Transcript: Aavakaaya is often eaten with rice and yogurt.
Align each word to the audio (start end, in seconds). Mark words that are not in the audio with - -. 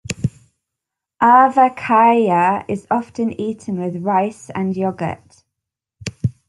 Aavakaaya 1.21 2.65
is 2.67 2.87
often 2.89 3.39
eaten 3.39 3.79
with 3.79 4.01
rice 4.01 4.49
and 4.49 4.75
yogurt. 4.75 5.43